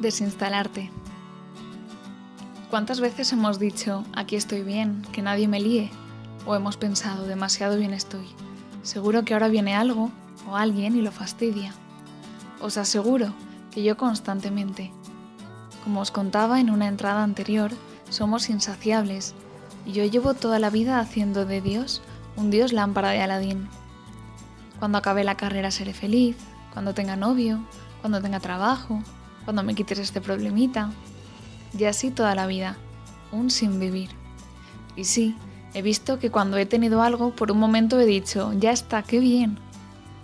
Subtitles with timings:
[0.00, 0.90] Desinstalarte.
[2.68, 5.90] ¿Cuántas veces hemos dicho, aquí estoy bien, que nadie me líe?
[6.44, 8.26] O hemos pensado, demasiado bien estoy.
[8.82, 10.10] Seguro que ahora viene algo
[10.46, 11.72] o alguien y lo fastidia.
[12.60, 13.32] Os aseguro
[13.70, 14.92] que yo constantemente.
[15.82, 17.70] Como os contaba en una entrada anterior,
[18.10, 19.34] somos insaciables
[19.86, 22.02] y yo llevo toda la vida haciendo de Dios
[22.36, 23.66] un Dios lámpara de Aladín.
[24.78, 26.36] Cuando acabe la carrera seré feliz,
[26.74, 27.60] cuando tenga novio,
[28.02, 29.02] cuando tenga trabajo,
[29.46, 30.90] cuando me quites este problemita.
[31.78, 32.76] Y así toda la vida,
[33.32, 34.10] un sin vivir.
[34.96, 35.36] Y sí,
[35.72, 39.20] he visto que cuando he tenido algo, por un momento he dicho, ya está, qué
[39.20, 39.58] bien.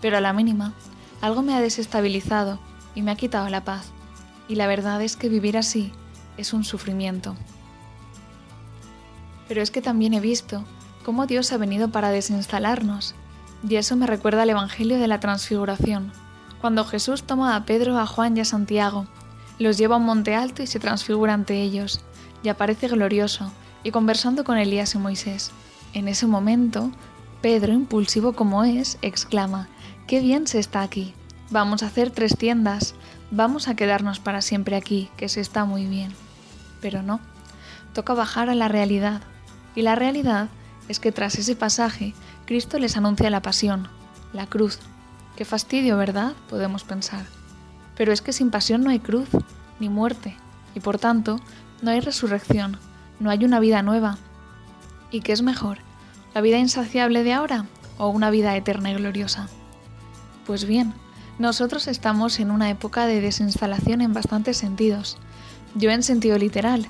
[0.00, 0.74] Pero a la mínima,
[1.20, 2.58] algo me ha desestabilizado
[2.94, 3.92] y me ha quitado la paz.
[4.48, 5.92] Y la verdad es que vivir así
[6.36, 7.36] es un sufrimiento.
[9.46, 10.64] Pero es que también he visto
[11.04, 13.14] cómo Dios ha venido para desinstalarnos.
[13.68, 16.12] Y eso me recuerda al Evangelio de la Transfiguración,
[16.62, 19.08] cuando Jesús toma a Pedro, a Juan y a Santiago,
[19.58, 22.00] los lleva a un monte alto y se transfigura ante ellos,
[22.44, 23.50] y aparece glorioso,
[23.82, 25.50] y conversando con Elías y Moisés.
[25.92, 26.92] En ese momento,
[27.40, 29.68] Pedro, impulsivo como es, exclama,
[30.06, 31.14] ¡Qué bien se está aquí!
[31.50, 32.94] Vamos a hacer tres tiendas,
[33.32, 36.12] vamos a quedarnos para siempre aquí, que se está muy bien.
[36.80, 37.18] Pero no,
[37.92, 39.22] toca bajar a la realidad,
[39.74, 40.48] y la realidad
[40.86, 42.14] es que tras ese pasaje,
[42.46, 43.88] Cristo les anuncia la pasión,
[44.32, 44.78] la cruz,
[45.36, 46.32] Qué fastidio, ¿verdad?
[46.48, 47.24] Podemos pensar.
[47.96, 49.28] Pero es que sin pasión no hay cruz,
[49.80, 50.36] ni muerte,
[50.74, 51.40] y por tanto
[51.80, 52.78] no hay resurrección,
[53.18, 54.18] no hay una vida nueva.
[55.10, 55.78] ¿Y qué es mejor?
[56.34, 57.66] ¿La vida insaciable de ahora
[57.98, 59.48] o una vida eterna y gloriosa?
[60.46, 60.94] Pues bien,
[61.38, 65.18] nosotros estamos en una época de desinstalación en bastantes sentidos.
[65.74, 66.86] Yo en sentido literal,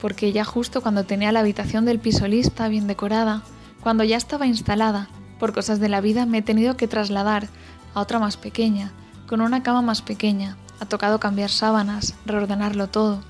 [0.00, 3.42] porque ya justo cuando tenía la habitación del piso lista, bien decorada,
[3.80, 5.08] cuando ya estaba instalada,
[5.38, 7.48] por cosas de la vida me he tenido que trasladar
[7.96, 8.92] a otra más pequeña,
[9.26, 10.58] con una cama más pequeña.
[10.80, 13.22] Ha tocado cambiar sábanas, reordenarlo todo.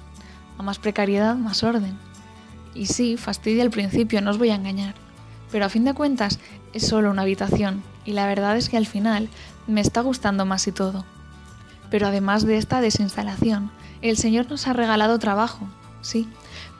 [0.59, 1.97] A más precariedad, más orden.
[2.75, 4.95] Y sí, fastidia al principio, no os voy a engañar.
[5.53, 6.41] Pero a fin de cuentas
[6.73, 9.29] es solo una habitación y la verdad es que al final
[9.69, 11.05] me está gustando más y todo.
[11.89, 13.71] Pero además de esta desinstalación,
[14.03, 15.69] el Señor nos ha regalado trabajo,
[16.01, 16.29] sí,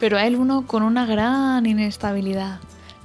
[0.01, 2.59] pero a Él uno con una gran inestabilidad,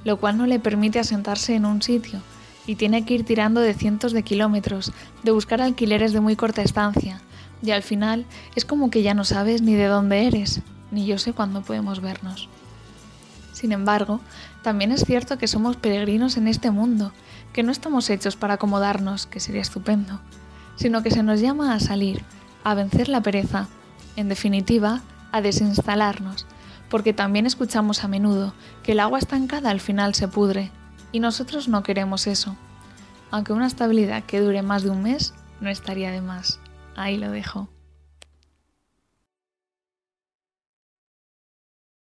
[0.04, 2.20] lo cual no le permite asentarse en un sitio,
[2.66, 4.92] y tiene que ir tirando de cientos de kilómetros,
[5.22, 7.20] de buscar alquileres de muy corta estancia,
[7.62, 11.18] y al final es como que ya no sabes ni de dónde eres, ni yo
[11.18, 12.48] sé cuándo podemos vernos.
[13.52, 14.20] Sin embargo,
[14.62, 17.12] también es cierto que somos peregrinos en este mundo,
[17.52, 20.20] que no estamos hechos para acomodarnos, que sería estupendo,
[20.76, 22.22] sino que se nos llama a salir,
[22.64, 23.68] a vencer la pereza,
[24.16, 26.46] en definitiva, a desinstalarnos,
[26.88, 30.70] porque también escuchamos a menudo que el agua estancada al final se pudre,
[31.12, 32.56] y nosotros no queremos eso.
[33.30, 36.58] Aunque una estabilidad que dure más de un mes no estaría de más.
[36.96, 37.68] Ahí lo dejo.